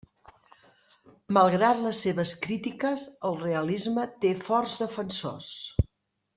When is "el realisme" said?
3.31-4.09